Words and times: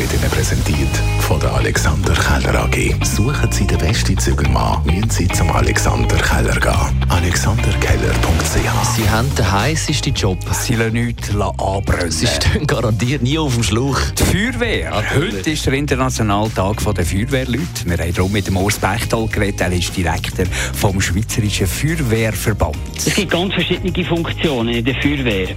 wird 0.00 0.14
Ihnen 0.14 0.30
präsentiert 0.30 0.96
von 1.20 1.38
der 1.40 1.52
Alexander 1.52 2.14
Keller 2.14 2.64
AG. 2.64 3.04
Suchen 3.04 3.52
Sie 3.52 3.66
den 3.66 3.76
besten 3.76 4.16
Zügelmann, 4.16 4.82
müssen 4.86 5.10
Sie 5.10 5.28
zum 5.28 5.50
Alexander 5.50 6.16
Keller 6.16 6.58
gehen. 6.58 7.04
AlexanderKeller.ch 7.10 8.96
Sie 8.96 9.10
haben 9.10 9.34
den 9.34 9.52
heißesten 9.52 10.14
Job. 10.14 10.38
Sie 10.52 10.76
lassen 10.76 10.94
nichts 10.94 11.30
anbrennen. 11.36 12.10
Sie 12.10 12.26
stehen 12.26 12.66
garantiert 12.66 13.22
nie 13.22 13.38
auf 13.38 13.52
dem 13.52 13.62
Schlauch. 13.62 14.00
Die 14.18 14.22
Feuerwehr. 14.22 15.02
Heute 15.14 15.50
ist 15.50 15.66
der 15.66 15.74
internationale 15.74 16.50
Tag 16.54 16.82
der 16.94 17.04
Feuerwehrleute. 17.04 17.84
Wir 17.84 17.98
haben 17.98 18.14
darum 18.14 18.32
mit 18.32 18.46
dem 18.46 18.56
Urs 18.56 18.78
Bechtal 18.78 19.26
geredet. 19.26 19.60
Er 19.60 19.72
ist 19.72 19.94
Direktor 19.94 20.46
vom 20.72 20.98
Schweizerischen 20.98 21.66
Feuerwehrverband. 21.66 22.76
Es 22.96 23.14
gibt 23.14 23.30
ganz 23.30 23.52
verschiedene 23.52 24.04
Funktionen 24.06 24.70
in 24.70 24.84
der 24.84 24.94
Feuerwehr. 24.94 25.48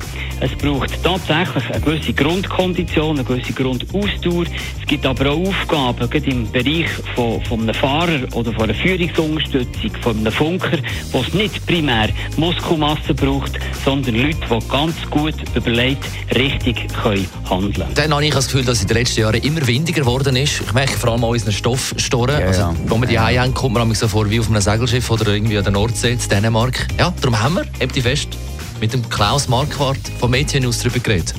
Es 0.41 0.51
braucht 0.55 1.01
tatsächlich 1.01 1.65
eine 1.71 1.79
gewisse 1.79 2.13
Grundkondition, 2.13 3.17
eine 3.17 3.23
gewisse 3.23 3.53
Grundausdauer. 3.53 4.32
Es 4.41 4.87
gibt 4.87 5.05
aber 5.05 5.31
auch 5.31 5.47
Aufgaben, 5.47 6.09
gerade 6.09 6.29
im 6.29 6.51
Bereich 6.51 6.89
von, 7.15 7.43
von 7.45 7.61
einem 7.61 7.73
Fahrer 7.73 8.19
oder 8.33 8.51
von 8.53 8.63
einer 8.63 8.73
Führungsunterstützung, 8.73 9.91
von 10.01 10.17
einem 10.17 10.31
Funker, 10.31 10.77
wo 11.11 11.21
es 11.21 11.33
nicht 11.33 11.65
primär 11.65 12.09
Muskelmasse 12.37 13.13
braucht, 13.13 13.53
sondern 13.85 14.15
Leute, 14.15 14.37
die 14.49 14.67
ganz 14.67 14.95
gut 15.09 15.35
überlegt 15.55 16.05
richtig 16.35 16.87
können 16.93 17.27
handeln 17.49 17.73
können. 17.73 17.93
Dann 17.95 18.13
habe 18.13 18.25
ich 18.25 18.33
das 18.33 18.47
Gefühl, 18.47 18.65
dass 18.65 18.81
in 18.81 18.87
den 18.87 18.97
letzten 18.97 19.21
Jahren 19.21 19.41
immer 19.41 19.65
windiger 19.65 20.01
geworden 20.01 20.35
ist. 20.35 20.61
Ich 20.61 20.73
merke 20.73 20.93
vor 20.93 21.11
allem 21.11 21.23
an 21.23 21.31
unseren 21.31 21.53
Stoffstoren. 21.53 22.39
Ja, 22.39 22.47
also, 22.47 22.61
ja. 22.61 22.75
Wo 22.87 22.99
wir 22.99 23.07
die 23.07 23.15
ja. 23.15 23.29
haben, 23.29 23.53
kommt 23.53 23.75
man 23.75 23.93
so 23.93 24.07
vor 24.07 24.29
wie 24.29 24.39
auf 24.39 24.49
einem 24.49 24.61
Segelschiff 24.61 25.09
oder 25.11 25.27
irgendwie 25.27 25.57
an 25.57 25.63
der 25.63 25.73
Nordsee 25.73 26.13
in 26.13 26.19
Dänemark. 26.29 26.87
Ja, 26.97 27.13
darum 27.21 27.41
haben 27.41 27.55
wir, 27.55 27.65
habt 27.81 27.95
ihr 27.95 28.03
fest, 28.03 28.29
mit 28.79 28.93
dem 28.93 29.07
Klaus 29.09 29.47
Marquardt 29.47 29.99
vom 30.19 30.31
Mädchenhaus 30.31 30.79
darüber 30.79 30.99
geredet. 30.99 31.33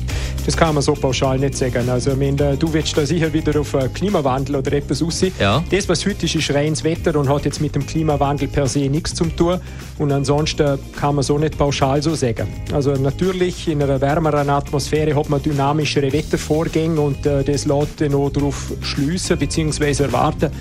Das 0.45 0.55
kann 0.55 0.75
man 0.75 0.83
so 0.83 0.93
pauschal 0.93 1.39
nicht 1.39 1.57
sagen. 1.57 1.89
Also, 1.89 2.11
ich 2.11 2.17
meine, 2.17 2.55
du 2.55 2.71
willst 2.71 2.95
da 2.95 3.03
sicher 3.03 3.33
wieder 3.33 3.59
auf 3.59 3.73
äh, 3.73 3.89
Klimawandel 3.91 4.57
oder 4.57 4.73
etwas 4.73 5.01
aussehen. 5.01 5.33
Ja. 5.39 5.63
Das, 5.71 5.89
was 5.89 6.05
heute 6.05 6.25
ist, 6.25 6.35
ist 6.35 6.53
reines 6.53 6.83
Wetter 6.83 7.17
und 7.19 7.27
hat 7.27 7.45
jetzt 7.45 7.61
mit 7.61 7.73
dem 7.73 7.85
Klimawandel 7.85 8.47
per 8.47 8.67
se 8.67 8.87
nichts 8.87 9.15
zu 9.15 9.25
tun. 9.25 9.59
Und 9.97 10.11
ansonsten 10.11 10.77
kann 10.95 11.15
man 11.15 11.23
so 11.23 11.39
nicht 11.39 11.57
pauschal 11.57 12.01
so 12.03 12.13
sagen. 12.13 12.47
Also 12.71 12.91
natürlich, 12.93 13.67
in 13.67 13.81
einer 13.81 13.99
wärmeren 13.99 14.49
Atmosphäre 14.49 15.15
hat 15.15 15.29
man 15.29 15.41
dynamischere 15.41 16.13
Wettervorgänge 16.13 17.01
und 17.01 17.25
äh, 17.25 17.43
das 17.43 17.65
lässt 17.65 18.01
dann 18.01 18.13
auch 18.13 18.29
darauf 18.29 18.71
schliessen 18.81 19.39
bzw. 19.39 20.03
erwarten, 20.03 20.51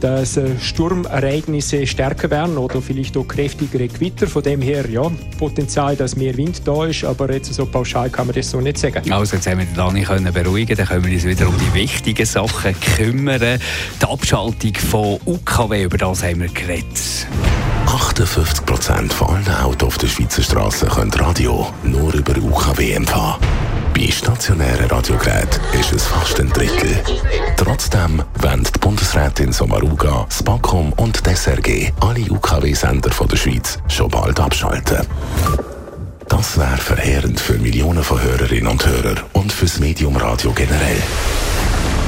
dass 0.00 0.36
äh, 0.36 0.58
Sturmereignisse 0.60 1.86
stärker 1.86 2.30
werden 2.30 2.56
oder 2.56 2.80
vielleicht 2.80 3.16
auch 3.16 3.26
kräftigere 3.26 3.88
Gewitter. 3.88 4.26
Von 4.26 4.42
dem 4.42 4.62
her, 4.62 4.88
ja, 4.88 5.10
Potenzial, 5.38 5.96
dass 5.96 6.16
mehr 6.16 6.36
Wind 6.36 6.66
da 6.66 6.86
ist, 6.86 7.04
aber 7.04 7.32
jetzt 7.32 7.52
so 7.52 7.66
pauschal 7.66 8.10
kann 8.10 8.26
man 8.26 8.36
das 8.36 8.50
so 8.50 8.60
nicht 8.60 8.78
sagen. 8.78 9.10
Also 9.10 9.36
jetzt 9.36 9.46
haben 9.46 9.58
wir 9.58 9.66
den 9.66 9.74
Dani 9.74 10.02
können 10.02 10.32
beruhigen, 10.32 10.76
dann 10.76 10.86
können 10.86 11.04
wir 11.04 11.12
uns 11.12 11.24
wieder 11.24 11.48
um 11.48 11.54
die 11.58 11.74
wichtigen 11.74 12.26
Sachen 12.26 12.74
kümmern. 12.96 13.60
Die 14.00 14.06
Abschaltung 14.06 14.74
von 14.74 15.18
UKW, 15.26 15.84
über 15.84 15.98
das 15.98 16.22
haben 16.22 16.40
wir 16.40 16.48
geredet. 16.48 17.26
58% 17.86 19.12
von 19.12 19.28
allen 19.28 19.48
Autos 19.62 19.88
auf 19.88 19.98
der 19.98 20.08
Schweizer 20.08 20.42
Straße 20.42 20.86
können 20.86 21.12
Radio 21.14 21.66
nur 21.82 22.12
über 22.12 22.36
UKW 22.36 22.92
empfangen. 22.92 23.36
Bei 23.98 24.10
stationären 24.12 24.88
Radiogeräten 24.88 25.60
ist 25.72 25.92
es 25.92 26.06
fast 26.06 26.38
ein 26.38 26.48
Drittel. 26.50 27.02
Trotzdem 27.56 28.22
wollen 28.40 28.62
die 28.62 28.78
Bundesrätin 28.78 29.52
Sommaruga, 29.52 30.24
das 30.28 30.40
BAKOM 30.44 30.92
und 30.92 31.20
die 31.26 31.92
alle 31.98 32.30
UKW-Sender 32.30 33.10
der 33.10 33.36
Schweiz 33.36 33.80
schon 33.88 34.08
bald 34.08 34.38
abschalten. 34.38 35.04
Das 36.28 36.56
wäre 36.56 36.76
verheerend 36.76 37.40
für 37.40 37.58
Millionen 37.58 38.04
von 38.04 38.22
Hörerinnen 38.22 38.68
und 38.68 38.86
Hörern 38.86 39.18
und 39.32 39.52
fürs 39.52 39.80
Medium 39.80 40.16
Radio 40.16 40.52
generell. 40.52 41.02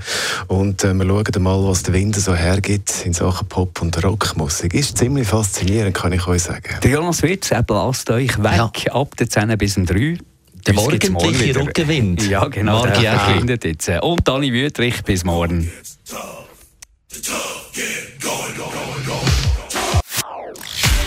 Und 0.49 0.85
äh, 0.85 0.93
wir 0.95 1.07
schauen 1.07 1.43
mal, 1.43 1.65
was 1.65 1.83
der 1.85 1.95
Wind 1.95 2.17
so 2.17 2.35
hergibt 2.35 2.93
in 3.05 3.15
Sachen 3.15 3.49
Pop- 3.49 3.81
und 3.81 4.03
Rockmusik. 4.05 4.75
Ist 4.75 4.99
ziemlich 4.99 5.27
faszinierend, 5.27 5.72
kann 5.93 6.13
ich 6.13 6.27
euch 6.27 6.43
sagen. 6.43 6.79
Der 6.83 6.91
Jonas 6.91 7.23
Wirtz, 7.23 7.51
er 7.51 7.63
bläst 7.63 8.11
euch 8.11 8.43
weg 8.43 8.91
ab 8.93 9.17
der 9.17 9.29
10 9.29 9.57
bis 9.59 9.77
um 9.77 9.87
3. 9.87 10.19
Der 10.67 10.75
morgen 10.75 11.13
morgendliche. 11.13 11.61
Rückenwind. 11.61 12.29
Ja, 12.29 12.47
genau, 12.47 12.87
ich 12.87 12.93
der 12.99 13.19
verschwindet 13.19 13.65
jetzt. 13.65 13.89
Und 14.03 14.29
Dani 14.29 14.53
Wüthrich, 14.53 15.03
bis 15.03 15.25
morgen. 15.25 15.71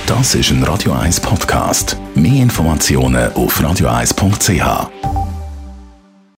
Das 0.08 0.36
ist 0.36 0.52
ein 0.52 0.64
Radio 0.64 0.94
1 0.94 1.20
Podcast. 1.20 1.98
Mehr 2.16 2.44
Informationen 2.44 3.32
auf 3.34 3.60
radio1.ch. 3.60 5.15